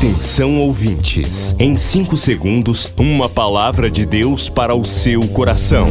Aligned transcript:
Atenção 0.00 0.58
ouvintes, 0.58 1.54
em 1.58 1.76
5 1.76 2.16
segundos, 2.16 2.90
uma 2.96 3.28
palavra 3.28 3.90
de 3.90 4.06
Deus 4.06 4.48
para 4.48 4.74
o 4.74 4.82
seu 4.82 5.28
coração. 5.28 5.86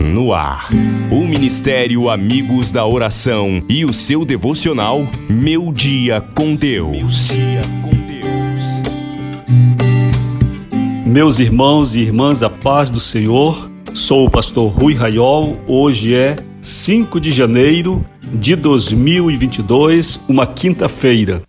No 0.00 0.32
ar, 0.32 0.70
o 1.10 1.26
Ministério 1.26 2.08
Amigos 2.08 2.72
da 2.72 2.86
Oração 2.86 3.62
e 3.68 3.84
o 3.84 3.92
seu 3.92 4.24
devocional 4.24 5.06
Meu 5.28 5.70
Dia 5.74 6.22
com 6.34 6.54
Deus. 6.54 7.28
Meus 11.04 11.38
irmãos 11.38 11.94
e 11.94 12.00
irmãs, 12.00 12.42
a 12.42 12.48
paz 12.48 12.88
do 12.88 12.98
Senhor. 12.98 13.70
Sou 13.92 14.24
o 14.24 14.30
pastor 14.30 14.72
Rui 14.72 14.94
Raiol. 14.94 15.58
Hoje 15.66 16.14
é 16.14 16.36
5 16.62 17.20
de 17.20 17.30
janeiro 17.30 18.02
de 18.32 18.54
2022, 18.54 20.22
uma 20.28 20.46
quinta-feira. 20.46 21.42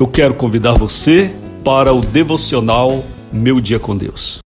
Eu 0.00 0.06
quero 0.06 0.34
convidar 0.34 0.72
você 0.72 1.34
para 1.62 1.92
o 1.92 2.00
devocional 2.00 3.04
Meu 3.32 3.60
Dia 3.60 3.78
com 3.78 3.96
Deus. 3.96 4.40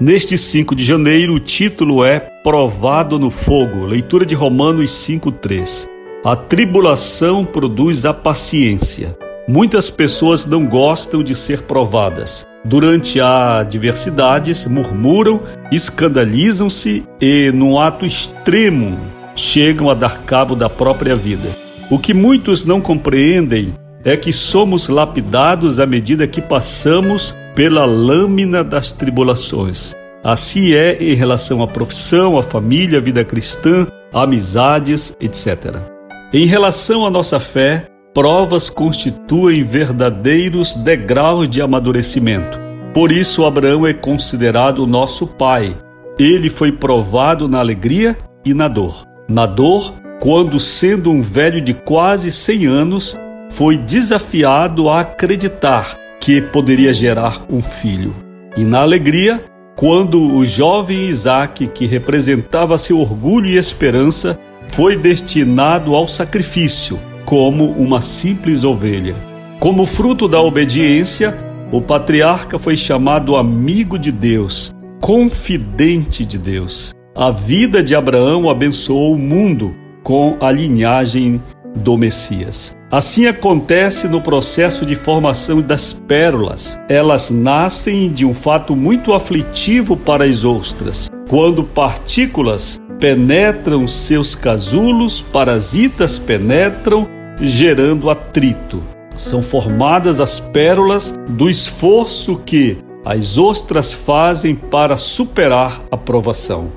Neste 0.00 0.36
5 0.36 0.74
de 0.74 0.82
janeiro, 0.82 1.34
o 1.34 1.38
título 1.38 2.04
é 2.04 2.18
Provado 2.42 3.20
no 3.20 3.30
Fogo, 3.30 3.84
leitura 3.84 4.26
de 4.26 4.34
Romanos 4.34 4.90
5,3. 4.90 5.86
A 6.24 6.36
tribulação 6.36 7.44
produz 7.44 8.06
a 8.06 8.14
paciência. 8.14 9.18
Muitas 9.48 9.90
pessoas 9.90 10.46
não 10.46 10.64
gostam 10.64 11.20
de 11.20 11.34
ser 11.34 11.62
provadas. 11.62 12.46
Durante 12.64 13.20
a 13.20 13.58
adversidades, 13.58 14.64
murmuram, 14.66 15.40
escandalizam-se 15.72 17.02
e, 17.20 17.50
num 17.50 17.76
ato 17.76 18.06
extremo, 18.06 19.00
chegam 19.34 19.90
a 19.90 19.94
dar 19.94 20.18
cabo 20.18 20.54
da 20.54 20.68
própria 20.70 21.16
vida. 21.16 21.48
O 21.90 21.98
que 21.98 22.14
muitos 22.14 22.64
não 22.64 22.80
compreendem 22.80 23.74
é 24.04 24.16
que 24.16 24.32
somos 24.32 24.88
lapidados 24.88 25.80
à 25.80 25.86
medida 25.86 26.28
que 26.28 26.40
passamos 26.40 27.34
pela 27.56 27.84
lâmina 27.84 28.62
das 28.62 28.92
tribulações. 28.92 29.92
Assim 30.22 30.72
é 30.72 31.02
em 31.02 31.16
relação 31.16 31.64
à 31.64 31.66
profissão, 31.66 32.38
à 32.38 32.44
família, 32.44 32.98
à 32.98 33.00
vida 33.00 33.24
cristã, 33.24 33.88
amizades, 34.12 35.16
etc. 35.20 35.91
Em 36.34 36.46
relação 36.46 37.04
à 37.04 37.10
nossa 37.10 37.38
fé, 37.38 37.88
provas 38.14 38.70
constituem 38.70 39.62
verdadeiros 39.62 40.74
degraus 40.74 41.46
de 41.46 41.60
amadurecimento. 41.60 42.58
Por 42.94 43.12
isso, 43.12 43.44
Abraão 43.44 43.86
é 43.86 43.92
considerado 43.92 44.86
nosso 44.86 45.26
pai. 45.26 45.76
Ele 46.18 46.48
foi 46.48 46.72
provado 46.72 47.48
na 47.48 47.58
alegria 47.58 48.16
e 48.46 48.54
na 48.54 48.66
dor. 48.66 49.06
Na 49.28 49.44
dor, 49.44 49.92
quando, 50.20 50.58
sendo 50.58 51.10
um 51.10 51.20
velho 51.20 51.60
de 51.60 51.74
quase 51.74 52.32
100 52.32 52.66
anos, 52.66 53.16
foi 53.50 53.76
desafiado 53.76 54.88
a 54.88 55.00
acreditar 55.00 55.98
que 56.18 56.40
poderia 56.40 56.94
gerar 56.94 57.42
um 57.50 57.60
filho. 57.60 58.16
E 58.56 58.64
na 58.64 58.80
alegria, 58.80 59.44
quando 59.76 60.34
o 60.34 60.46
jovem 60.46 61.08
Isaac, 61.08 61.66
que 61.66 61.84
representava 61.84 62.78
seu 62.78 62.98
orgulho 62.98 63.48
e 63.48 63.58
esperança, 63.58 64.38
foi 64.72 64.96
destinado 64.96 65.94
ao 65.94 66.06
sacrifício, 66.06 66.98
como 67.24 67.70
uma 67.72 68.00
simples 68.00 68.64
ovelha. 68.64 69.14
Como 69.60 69.86
fruto 69.86 70.26
da 70.26 70.40
obediência, 70.40 71.36
o 71.70 71.80
patriarca 71.80 72.58
foi 72.58 72.76
chamado 72.76 73.36
amigo 73.36 73.98
de 73.98 74.10
Deus, 74.10 74.74
confidente 75.00 76.24
de 76.24 76.38
Deus. 76.38 76.92
A 77.14 77.30
vida 77.30 77.82
de 77.82 77.94
Abraão 77.94 78.48
abençoou 78.48 79.14
o 79.14 79.18
mundo 79.18 79.76
com 80.02 80.38
a 80.40 80.50
linhagem 80.50 81.40
do 81.76 81.96
Messias. 81.98 82.74
Assim 82.90 83.26
acontece 83.26 84.08
no 84.08 84.20
processo 84.20 84.84
de 84.84 84.94
formação 84.94 85.60
das 85.60 85.92
pérolas. 85.92 86.78
Elas 86.88 87.30
nascem 87.30 88.10
de 88.10 88.24
um 88.24 88.34
fato 88.34 88.74
muito 88.74 89.12
aflitivo 89.12 89.96
para 89.96 90.24
as 90.24 90.44
ostras, 90.44 91.10
quando 91.28 91.64
partículas 91.64 92.81
penetram 93.02 93.88
seus 93.88 94.36
casulos, 94.36 95.20
parasitas 95.20 96.20
penetram, 96.20 97.08
gerando 97.40 98.08
atrito. 98.08 98.80
São 99.16 99.42
formadas 99.42 100.20
as 100.20 100.38
pérolas 100.38 101.18
do 101.28 101.50
esforço 101.50 102.36
que 102.46 102.78
as 103.04 103.38
ostras 103.38 103.92
fazem 103.92 104.54
para 104.54 104.96
superar 104.96 105.82
a 105.90 105.96
provação. 105.96 106.70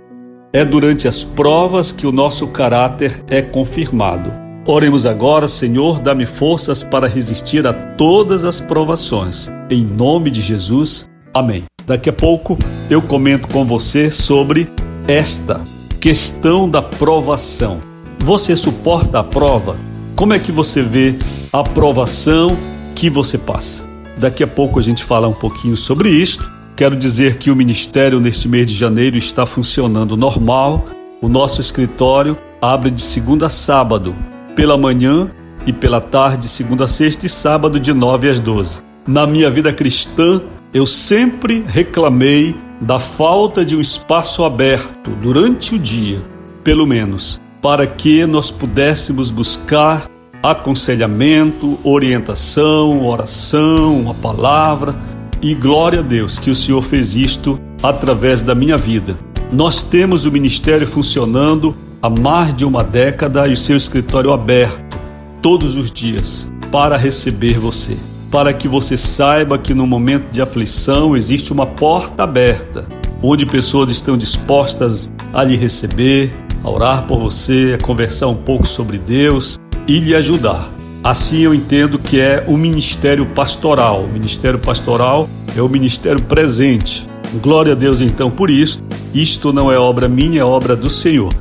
É 0.51 0.65
durante 0.65 1.07
as 1.07 1.23
provas 1.23 1.91
que 1.91 2.07
o 2.07 2.11
nosso 2.11 2.47
caráter 2.47 3.23
é 3.27 3.43
confirmado. 3.43 4.33
Oremos 4.65 5.05
agora, 5.05 5.47
Senhor, 5.47 5.99
dá-me 5.99 6.25
forças 6.25 6.81
para 6.81 7.07
resistir 7.07 7.67
a 7.67 7.71
todas 7.71 8.45
as 8.45 8.59
provações. 8.59 9.53
Em 9.69 9.85
nome 9.85 10.31
de 10.31 10.41
Jesus. 10.41 11.07
Amém. 11.31 11.65
Daqui 11.85 12.09
a 12.09 12.13
pouco 12.13 12.57
eu 12.89 12.99
comento 12.99 13.47
com 13.47 13.63
você 13.63 14.09
sobre 14.09 14.67
esta 15.07 15.74
questão 16.05 16.69
da 16.69 16.83
provação. 16.83 17.81
Você 18.19 18.55
suporta 18.55 19.21
a 19.21 19.23
prova? 19.23 19.75
Como 20.15 20.35
é 20.35 20.37
que 20.39 20.51
você 20.51 20.83
vê 20.83 21.15
a 21.51 21.63
provação 21.63 22.55
que 22.93 23.09
você 23.09 23.39
passa? 23.39 23.89
Daqui 24.15 24.43
a 24.43 24.47
pouco 24.47 24.77
a 24.77 24.83
gente 24.83 25.03
fala 25.03 25.27
um 25.27 25.33
pouquinho 25.33 25.75
sobre 25.75 26.09
isto. 26.09 26.47
Quero 26.75 26.95
dizer 26.95 27.39
que 27.39 27.49
o 27.49 27.55
ministério 27.55 28.19
neste 28.19 28.47
mês 28.47 28.67
de 28.67 28.75
janeiro 28.75 29.17
está 29.17 29.47
funcionando 29.47 30.15
normal. 30.15 30.85
O 31.23 31.27
nosso 31.27 31.59
escritório 31.59 32.37
abre 32.61 32.91
de 32.91 33.01
segunda 33.01 33.47
a 33.47 33.49
sábado, 33.49 34.15
pela 34.55 34.77
manhã 34.77 35.31
e 35.65 35.73
pela 35.73 35.99
tarde, 35.99 36.47
segunda 36.47 36.83
a 36.83 36.87
sexta 36.87 37.25
e 37.25 37.29
sábado 37.29 37.79
de 37.79 37.95
9 37.95 38.29
às 38.29 38.39
12. 38.39 38.83
Na 39.07 39.25
minha 39.25 39.49
vida 39.49 39.73
cristã, 39.73 40.39
eu 40.71 40.85
sempre 40.85 41.65
reclamei 41.67 42.53
da 42.79 42.99
falta 42.99 43.63
de 43.63 43.75
um 43.75 43.81
espaço 43.81 44.43
aberto 44.43 45.11
durante 45.21 45.75
o 45.75 45.79
dia, 45.79 46.21
pelo 46.63 46.85
menos, 46.85 47.41
para 47.61 47.87
que 47.87 48.25
nós 48.25 48.51
pudéssemos 48.51 49.31
buscar 49.31 50.09
aconselhamento, 50.43 51.79
orientação, 51.83 53.05
oração, 53.05 54.09
a 54.09 54.13
palavra. 54.13 54.95
E 55.41 55.53
glória 55.53 55.99
a 55.99 56.03
Deus 56.03 56.39
que 56.39 56.49
o 56.49 56.55
Senhor 56.55 56.81
fez 56.81 57.15
isto 57.15 57.59
através 57.83 58.41
da 58.41 58.55
minha 58.55 58.77
vida. 58.77 59.15
Nós 59.51 59.83
temos 59.83 60.25
o 60.25 60.31
ministério 60.31 60.87
funcionando 60.87 61.75
há 62.01 62.09
mais 62.09 62.55
de 62.55 62.65
uma 62.65 62.83
década 62.83 63.47
e 63.47 63.53
o 63.53 63.57
seu 63.57 63.77
escritório 63.77 64.31
aberto 64.31 64.97
todos 65.41 65.75
os 65.75 65.91
dias 65.91 66.51
para 66.71 66.97
receber 66.97 67.59
você 67.59 67.95
para 68.31 68.53
que 68.53 68.67
você 68.67 68.97
saiba 68.97 69.57
que 69.57 69.73
no 69.73 69.87
momento 69.87 70.31
de 70.31 70.41
aflição 70.41 71.15
existe 71.15 71.53
uma 71.53 71.65
porta 71.65 72.23
aberta, 72.23 72.85
onde 73.21 73.45
pessoas 73.45 73.91
estão 73.91 74.17
dispostas 74.17 75.11
a 75.33 75.43
lhe 75.43 75.55
receber, 75.55 76.33
a 76.63 76.69
orar 76.69 77.03
por 77.03 77.19
você, 77.19 77.77
a 77.79 77.83
conversar 77.83 78.27
um 78.27 78.35
pouco 78.35 78.67
sobre 78.67 78.97
Deus 78.97 79.59
e 79.87 79.99
lhe 79.99 80.15
ajudar. 80.15 80.69
Assim 81.03 81.41
eu 81.41 81.53
entendo 81.53 81.99
que 81.99 82.19
é 82.19 82.43
o 82.47 82.57
ministério 82.57 83.25
pastoral. 83.27 84.01
O 84.01 84.11
ministério 84.11 84.57
pastoral 84.57 85.29
é 85.55 85.61
o 85.61 85.69
ministério 85.69 86.21
presente. 86.21 87.07
Glória 87.41 87.73
a 87.73 87.75
Deus 87.75 88.01
então 88.01 88.31
por 88.31 88.49
isso. 88.49 88.83
Isto 89.13 89.53
não 89.53 89.71
é 89.71 89.77
obra 89.77 90.09
minha, 90.09 90.41
é 90.41 90.43
obra 90.43 90.75
do 90.75 90.89
Senhor. 90.89 91.33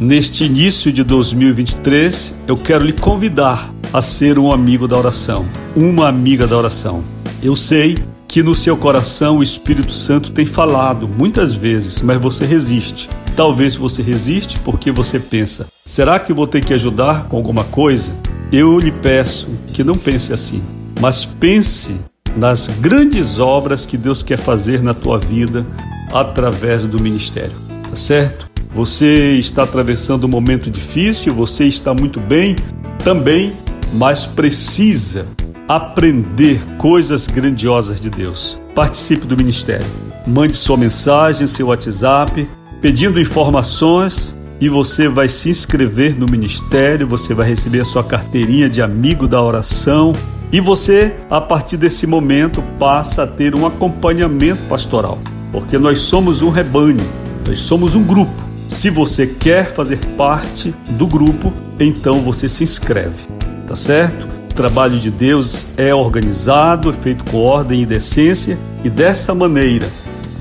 Neste 0.00 0.44
início 0.44 0.90
de 0.90 1.04
2023, 1.04 2.38
eu 2.48 2.56
quero 2.56 2.84
lhe 2.84 2.92
convidar 2.92 3.71
a 3.92 4.00
ser 4.00 4.38
um 4.38 4.50
amigo 4.50 4.88
da 4.88 4.96
oração, 4.96 5.44
uma 5.76 6.08
amiga 6.08 6.46
da 6.46 6.56
oração. 6.56 7.04
Eu 7.42 7.54
sei 7.54 7.98
que 8.26 8.42
no 8.42 8.54
seu 8.54 8.76
coração 8.76 9.38
o 9.38 9.42
Espírito 9.42 9.92
Santo 9.92 10.32
tem 10.32 10.46
falado 10.46 11.06
muitas 11.06 11.52
vezes, 11.52 12.00
mas 12.00 12.18
você 12.18 12.46
resiste. 12.46 13.10
Talvez 13.36 13.76
você 13.76 14.00
resiste 14.00 14.58
porque 14.60 14.90
você 14.90 15.20
pensa: 15.20 15.66
será 15.84 16.18
que 16.18 16.32
vou 16.32 16.46
ter 16.46 16.64
que 16.64 16.72
ajudar 16.72 17.24
com 17.24 17.36
alguma 17.36 17.64
coisa? 17.64 18.12
Eu 18.50 18.78
lhe 18.78 18.90
peço 18.90 19.48
que 19.68 19.84
não 19.84 19.94
pense 19.94 20.32
assim, 20.32 20.62
mas 21.00 21.24
pense 21.26 21.94
nas 22.34 22.68
grandes 22.68 23.38
obras 23.38 23.84
que 23.84 23.98
Deus 23.98 24.22
quer 24.22 24.38
fazer 24.38 24.82
na 24.82 24.94
tua 24.94 25.18
vida 25.18 25.66
através 26.10 26.86
do 26.86 27.02
ministério, 27.02 27.56
tá 27.88 27.96
certo? 27.96 28.50
Você 28.74 29.34
está 29.34 29.64
atravessando 29.64 30.24
um 30.24 30.28
momento 30.28 30.70
difícil, 30.70 31.34
você 31.34 31.66
está 31.66 31.92
muito 31.92 32.18
bem, 32.18 32.56
também 33.04 33.52
mas 33.92 34.26
precisa 34.26 35.26
aprender 35.68 36.60
coisas 36.78 37.26
grandiosas 37.26 38.00
de 38.00 38.10
Deus. 38.10 38.60
Participe 38.74 39.26
do 39.26 39.36
ministério. 39.36 39.86
Mande 40.26 40.54
sua 40.54 40.76
mensagem, 40.76 41.46
seu 41.46 41.68
WhatsApp, 41.68 42.48
pedindo 42.80 43.20
informações 43.20 44.36
e 44.60 44.68
você 44.68 45.08
vai 45.08 45.28
se 45.28 45.50
inscrever 45.50 46.18
no 46.18 46.26
ministério, 46.26 47.06
você 47.06 47.34
vai 47.34 47.48
receber 47.48 47.80
a 47.80 47.84
sua 47.84 48.04
carteirinha 48.04 48.68
de 48.68 48.80
amigo 48.80 49.26
da 49.26 49.42
oração 49.42 50.12
e 50.52 50.60
você, 50.60 51.14
a 51.30 51.40
partir 51.40 51.78
desse 51.78 52.06
momento, 52.06 52.62
passa 52.78 53.22
a 53.22 53.26
ter 53.26 53.54
um 53.54 53.66
acompanhamento 53.66 54.62
pastoral, 54.68 55.18
porque 55.50 55.78
nós 55.78 56.00
somos 56.00 56.42
um 56.42 56.50
rebanho, 56.50 57.00
nós 57.46 57.58
somos 57.58 57.94
um 57.94 58.04
grupo. 58.04 58.34
Se 58.68 58.90
você 58.90 59.26
quer 59.26 59.72
fazer 59.72 59.98
parte 60.16 60.74
do 60.90 61.06
grupo, 61.06 61.52
então 61.80 62.20
você 62.20 62.48
se 62.48 62.62
inscreve, 62.62 63.24
tá 63.66 63.76
certo? 63.76 64.26
O 64.50 64.54
trabalho 64.54 64.98
de 64.98 65.10
Deus 65.10 65.66
é 65.76 65.94
organizado, 65.94 66.90
é 66.90 66.92
feito 66.92 67.24
com 67.24 67.38
ordem 67.38 67.82
e 67.82 67.86
decência, 67.86 68.58
e 68.84 68.90
dessa 68.90 69.34
maneira 69.34 69.88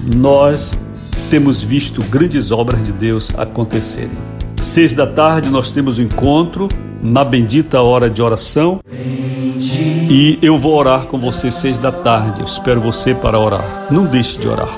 nós 0.04 0.78
temos 1.30 1.64
visto 1.64 2.04
grandes 2.04 2.52
obras 2.52 2.84
de 2.84 2.92
Deus 2.92 3.32
acontecerem. 3.38 4.18
Seis 4.60 4.94
da 4.94 5.08
tarde 5.08 5.50
nós 5.50 5.72
temos 5.72 5.98
o 5.98 6.02
um 6.02 6.04
encontro 6.04 6.68
na 7.02 7.24
bendita 7.24 7.82
hora 7.82 8.10
de 8.10 8.22
oração. 8.22 8.80
E 10.10 10.38
eu 10.42 10.60
vou 10.60 10.76
orar 10.78 11.06
com 11.06 11.18
você 11.18 11.50
seis 11.50 11.78
da 11.78 11.92
tarde. 11.92 12.42
Eu 12.42 12.46
espero 12.46 12.82
você 12.82 13.14
para 13.16 13.40
orar. 13.40 13.88
Não 13.90 14.06
deixe 14.06 14.38
de 14.38 14.48
orar. 14.48 14.78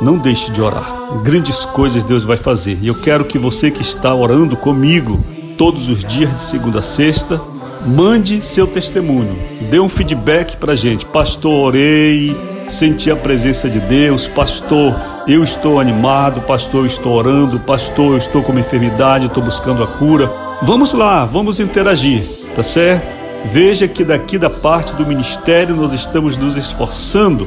Não 0.00 0.16
deixe 0.16 0.52
de 0.52 0.62
orar. 0.62 0.88
Grandes 1.24 1.64
coisas 1.64 2.04
Deus 2.04 2.22
vai 2.22 2.36
fazer. 2.36 2.78
E 2.80 2.88
eu 2.88 2.94
quero 2.94 3.24
que 3.24 3.38
você 3.38 3.70
que 3.70 3.82
está 3.82 4.14
orando 4.14 4.56
comigo 4.56 5.18
todos 5.56 5.88
os 5.88 6.04
dias 6.04 6.34
de 6.36 6.42
segunda 6.42 6.78
a 6.78 6.82
sexta, 6.82 7.40
mande 7.86 8.42
seu 8.42 8.66
testemunho. 8.66 9.38
Dê 9.70 9.80
um 9.80 9.88
feedback 9.88 10.56
para 10.58 10.74
gente. 10.74 11.04
Pastor, 11.06 11.68
orei, 11.68 12.36
senti 12.68 13.10
a 13.10 13.16
presença 13.16 13.68
de 13.68 13.80
Deus. 13.80 14.28
Pastor, 14.28 14.94
eu 15.26 15.44
estou 15.44 15.80
animado, 15.80 16.40
pastor, 16.42 16.82
eu 16.82 16.86
estou 16.86 17.12
orando, 17.12 17.58
pastor, 17.60 18.12
eu 18.12 18.18
estou 18.18 18.42
com 18.42 18.52
uma 18.52 18.60
enfermidade, 18.60 19.26
estou 19.26 19.42
buscando 19.42 19.82
a 19.82 19.86
cura. 19.86 20.30
Vamos 20.62 20.92
lá, 20.92 21.24
vamos 21.24 21.60
interagir, 21.60 22.22
tá 22.56 22.62
certo? 22.62 23.06
Veja 23.52 23.86
que 23.86 24.04
daqui 24.04 24.36
da 24.36 24.50
parte 24.50 24.92
do 24.94 25.06
ministério 25.06 25.76
nós 25.76 25.92
estamos 25.92 26.36
nos 26.36 26.56
esforçando 26.56 27.46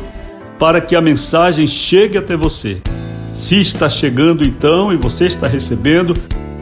para 0.58 0.80
que 0.80 0.96
a 0.96 1.02
mensagem 1.02 1.68
chegue 1.68 2.18
até 2.18 2.36
você. 2.36 2.78
Se 3.34 3.60
está 3.60 3.90
chegando 3.90 4.44
então 4.44 4.94
e 4.94 4.98
você 4.98 5.26
está 5.26 5.48
recebendo, 5.48 6.16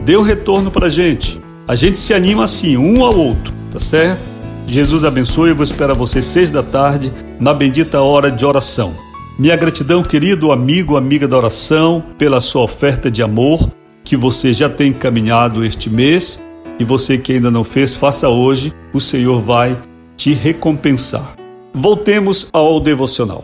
dê 0.04 0.16
o 0.16 0.20
um 0.20 0.24
retorno 0.24 0.70
para 0.70 0.86
a 0.86 0.90
gente. 0.90 1.38
A 1.68 1.74
gente 1.74 1.98
se 1.98 2.12
anima 2.12 2.44
assim, 2.44 2.76
um 2.76 3.04
ao 3.04 3.16
outro, 3.16 3.52
tá 3.72 3.78
certo? 3.78 4.20
Jesus 4.66 5.04
abençoe, 5.04 5.50
eu 5.50 5.56
vou 5.56 5.64
esperar 5.64 5.96
você 5.96 6.22
seis 6.22 6.50
da 6.50 6.62
tarde 6.62 7.12
na 7.40 7.52
bendita 7.52 8.00
hora 8.00 8.30
de 8.30 8.44
oração. 8.44 8.94
Minha 9.38 9.56
gratidão, 9.56 10.02
querido 10.02 10.52
amigo, 10.52 10.96
amiga 10.96 11.26
da 11.26 11.36
oração, 11.36 12.04
pela 12.18 12.40
sua 12.40 12.62
oferta 12.62 13.10
de 13.10 13.22
amor 13.22 13.70
que 14.04 14.16
você 14.16 14.52
já 14.52 14.68
tem 14.68 14.90
encaminhado 14.90 15.64
este 15.64 15.88
mês 15.88 16.40
e 16.78 16.84
você 16.84 17.18
que 17.18 17.32
ainda 17.32 17.50
não 17.50 17.64
fez, 17.64 17.94
faça 17.94 18.28
hoje, 18.28 18.72
o 18.92 19.00
Senhor 19.00 19.40
vai 19.40 19.78
te 20.16 20.32
recompensar. 20.32 21.34
Voltemos 21.72 22.48
ao 22.52 22.80
devocional. 22.80 23.42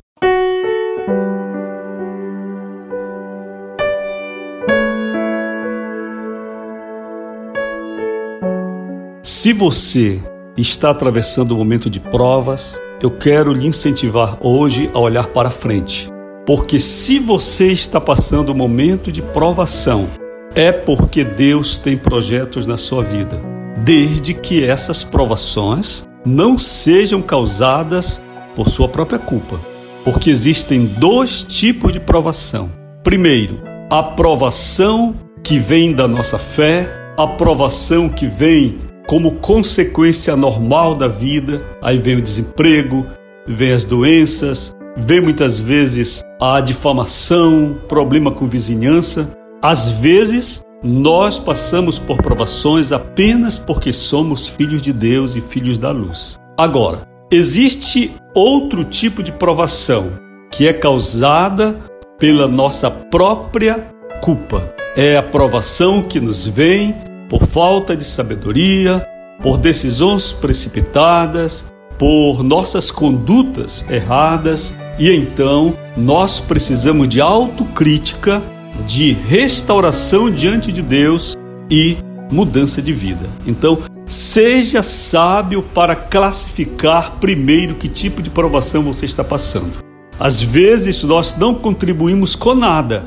Se 9.26 9.52
você 9.52 10.22
está 10.56 10.90
atravessando 10.90 11.52
um 11.52 11.58
momento 11.58 11.90
de 11.90 11.98
provas, 11.98 12.78
eu 13.02 13.10
quero 13.10 13.52
lhe 13.52 13.66
incentivar 13.66 14.38
hoje 14.40 14.88
a 14.94 15.00
olhar 15.00 15.26
para 15.26 15.50
frente. 15.50 16.08
Porque 16.46 16.78
se 16.78 17.18
você 17.18 17.72
está 17.72 18.00
passando 18.00 18.52
um 18.52 18.54
momento 18.54 19.10
de 19.10 19.20
provação, 19.20 20.06
é 20.54 20.70
porque 20.70 21.24
Deus 21.24 21.76
tem 21.76 21.96
projetos 21.96 22.66
na 22.66 22.76
sua 22.76 23.02
vida, 23.02 23.42
desde 23.78 24.32
que 24.32 24.64
essas 24.64 25.02
provações 25.02 26.06
não 26.24 26.56
sejam 26.56 27.20
causadas 27.20 28.24
por 28.54 28.68
sua 28.68 28.88
própria 28.88 29.18
culpa. 29.18 29.58
Porque 30.04 30.30
existem 30.30 30.86
dois 30.86 31.42
tipos 31.42 31.92
de 31.92 31.98
provação. 31.98 32.70
Primeiro, 33.02 33.60
a 33.90 34.04
provação 34.04 35.16
que 35.42 35.58
vem 35.58 35.92
da 35.92 36.06
nossa 36.06 36.38
fé, 36.38 36.88
a 37.18 37.26
provação 37.26 38.08
que 38.08 38.28
vem 38.28 38.86
como 39.06 39.36
consequência 39.36 40.34
normal 40.36 40.94
da 40.94 41.08
vida, 41.08 41.64
aí 41.80 41.98
vem 41.98 42.16
o 42.16 42.22
desemprego, 42.22 43.06
vem 43.46 43.72
as 43.72 43.84
doenças, 43.84 44.74
vem 44.96 45.20
muitas 45.20 45.60
vezes 45.60 46.22
a 46.40 46.60
difamação, 46.60 47.78
problema 47.88 48.30
com 48.32 48.46
vizinhança. 48.46 49.30
Às 49.62 49.88
vezes, 49.90 50.62
nós 50.82 51.38
passamos 51.38 51.98
por 51.98 52.18
provações 52.18 52.92
apenas 52.92 53.58
porque 53.58 53.92
somos 53.92 54.48
filhos 54.48 54.82
de 54.82 54.92
Deus 54.92 55.36
e 55.36 55.40
filhos 55.40 55.78
da 55.78 55.90
luz. 55.90 56.38
Agora, 56.58 57.06
existe 57.30 58.12
outro 58.34 58.84
tipo 58.84 59.22
de 59.22 59.32
provação 59.32 60.10
que 60.50 60.66
é 60.66 60.72
causada 60.72 61.78
pela 62.18 62.48
nossa 62.48 62.90
própria 62.90 63.86
culpa. 64.20 64.74
É 64.96 65.16
a 65.16 65.22
provação 65.22 66.02
que 66.02 66.18
nos 66.18 66.46
vem 66.46 66.94
por 67.28 67.46
falta 67.46 67.96
de 67.96 68.04
sabedoria, 68.04 69.06
por 69.42 69.58
decisões 69.58 70.32
precipitadas, 70.32 71.72
por 71.98 72.42
nossas 72.42 72.90
condutas 72.90 73.84
erradas, 73.88 74.76
e 74.98 75.10
então 75.10 75.74
nós 75.96 76.40
precisamos 76.40 77.08
de 77.08 77.20
autocrítica, 77.20 78.42
de 78.86 79.12
restauração 79.12 80.30
diante 80.30 80.70
de 80.70 80.82
Deus 80.82 81.36
e 81.70 81.96
mudança 82.30 82.82
de 82.82 82.92
vida. 82.92 83.26
Então, 83.46 83.78
seja 84.04 84.82
sábio 84.82 85.62
para 85.62 85.96
classificar 85.96 87.12
primeiro 87.18 87.74
que 87.74 87.88
tipo 87.88 88.22
de 88.22 88.30
provação 88.30 88.82
você 88.82 89.04
está 89.04 89.24
passando. 89.24 89.84
Às 90.18 90.42
vezes 90.42 91.02
nós 91.02 91.34
não 91.36 91.54
contribuímos 91.54 92.36
com 92.36 92.54
nada 92.54 93.04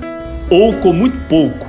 ou 0.50 0.74
com 0.76 0.94
muito 0.94 1.20
pouco 1.28 1.69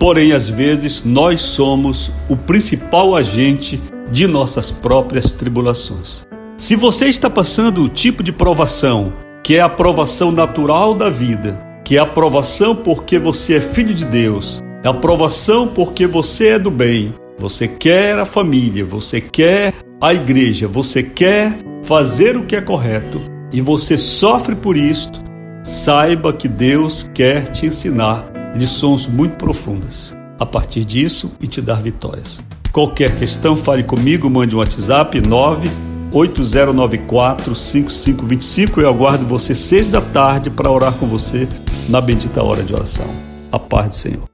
Porém, 0.00 0.32
às 0.32 0.48
vezes, 0.48 1.04
nós 1.04 1.42
somos 1.42 2.10
o 2.26 2.34
principal 2.34 3.14
agente 3.14 3.78
de 4.10 4.26
nossas 4.26 4.70
próprias 4.70 5.30
tribulações. 5.30 6.26
Se 6.56 6.74
você 6.74 7.06
está 7.06 7.28
passando 7.28 7.82
o 7.82 7.88
tipo 7.88 8.22
de 8.22 8.32
provação, 8.32 9.12
que 9.44 9.56
é 9.56 9.60
a 9.60 9.68
provação 9.68 10.32
natural 10.32 10.94
da 10.94 11.10
vida, 11.10 11.60
que 11.84 11.98
é 11.98 12.00
a 12.00 12.06
provação 12.06 12.74
porque 12.74 13.18
você 13.18 13.56
é 13.56 13.60
filho 13.60 13.92
de 13.92 14.06
Deus, 14.06 14.62
é 14.82 14.88
a 14.88 14.94
provação 14.94 15.68
porque 15.68 16.06
você 16.06 16.48
é 16.48 16.58
do 16.58 16.70
bem, 16.70 17.14
você 17.38 17.68
quer 17.68 18.18
a 18.18 18.24
família, 18.24 18.86
você 18.86 19.20
quer 19.20 19.74
a 20.00 20.14
igreja, 20.14 20.66
você 20.66 21.02
quer 21.02 21.58
fazer 21.82 22.38
o 22.38 22.46
que 22.46 22.56
é 22.56 22.60
correto 22.62 23.20
e 23.52 23.60
você 23.60 23.98
sofre 23.98 24.54
por 24.54 24.78
isto, 24.78 25.22
saiba 25.62 26.32
que 26.32 26.48
Deus 26.48 27.06
quer 27.12 27.48
te 27.48 27.66
ensinar 27.66 28.29
lições 28.54 29.06
muito 29.06 29.36
profundas 29.36 30.16
a 30.38 30.46
partir 30.46 30.82
disso 30.84 31.32
e 31.40 31.46
te 31.46 31.60
dar 31.60 31.82
vitórias. 31.82 32.42
Qualquer 32.72 33.14
questão, 33.16 33.54
fale 33.56 33.82
comigo, 33.82 34.30
mande 34.30 34.56
um 34.56 34.60
WhatsApp 34.60 35.20
98094 35.20 37.54
5525. 37.54 38.80
Eu 38.80 38.88
aguardo 38.88 39.26
você 39.26 39.54
seis 39.54 39.86
da 39.88 40.00
tarde 40.00 40.48
para 40.48 40.70
orar 40.70 40.94
com 40.94 41.06
você 41.06 41.46
na 41.88 42.00
bendita 42.00 42.42
hora 42.42 42.62
de 42.62 42.72
oração. 42.72 43.04
A 43.52 43.58
paz 43.58 43.88
do 43.88 43.94
Senhor. 43.94 44.24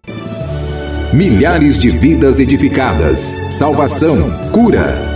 Milhares 1.12 1.76
de 1.78 1.88
vidas 1.88 2.38
edificadas, 2.38 3.48
salvação, 3.50 4.30
cura. 4.52 5.15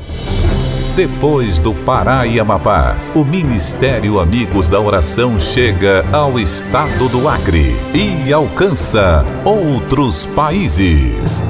Depois 0.95 1.57
do 1.57 1.73
Pará 1.73 2.27
e 2.27 2.39
Amapá, 2.39 2.97
o 3.15 3.23
Ministério 3.23 4.19
Amigos 4.19 4.67
da 4.67 4.79
Oração 4.79 5.39
chega 5.39 6.05
ao 6.11 6.37
estado 6.37 7.07
do 7.07 7.29
Acre 7.29 7.75
e 7.93 8.33
alcança 8.33 9.25
outros 9.45 10.25
países. 10.25 11.43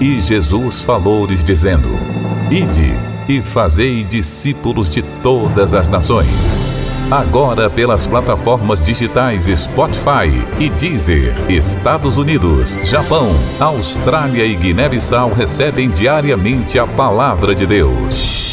E 0.00 0.20
Jesus 0.20 0.82
falou-lhes 0.82 1.42
dizendo: 1.42 1.88
Ide 2.50 2.94
e 3.26 3.40
fazei 3.40 4.04
discípulos 4.04 4.88
de 4.88 5.02
todas 5.22 5.72
as 5.72 5.88
nações 5.88 6.60
Agora 7.10 7.68
pelas 7.68 8.06
plataformas 8.06 8.80
digitais 8.80 9.44
Spotify 9.44 10.46
e 10.58 10.70
Deezer. 10.70 11.34
Estados 11.50 12.16
Unidos, 12.16 12.78
Japão, 12.82 13.28
Austrália 13.60 14.44
e 14.44 14.56
Guiné-Bissau 14.56 15.32
recebem 15.32 15.90
diariamente 15.90 16.78
a 16.78 16.86
palavra 16.86 17.54
de 17.54 17.66
Deus. 17.66 18.43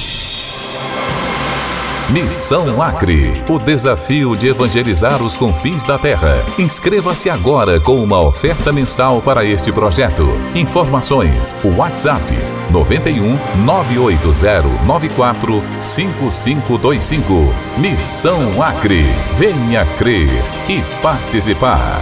Missão 2.12 2.82
Acre, 2.82 3.32
o 3.48 3.58
desafio 3.58 4.36
de 4.36 4.50
evangelizar 4.50 5.24
os 5.24 5.38
confins 5.38 5.82
da 5.84 5.98
terra. 5.98 6.36
Inscreva-se 6.60 7.30
agora 7.30 7.80
com 7.80 8.04
uma 8.04 8.20
oferta 8.20 8.74
mensal 8.74 9.22
para 9.22 9.46
este 9.46 9.72
projeto. 9.72 10.28
Informações: 10.54 11.56
WhatsApp 11.64 12.26
91 12.70 13.38
980 13.64 14.84
94 14.86 15.64
5525. 15.80 17.34
Missão 17.78 18.62
Acre. 18.62 19.06
Venha 19.38 19.86
crer 19.96 20.28
e 20.68 20.82
participar. 21.02 22.02